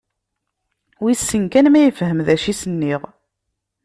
[1.03, 3.01] Wissen kan ma yefhem d acu i as-nniɣ?